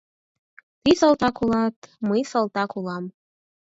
[0.83, 1.75] Тый салтак улат,
[2.07, 3.03] мый салтак улам.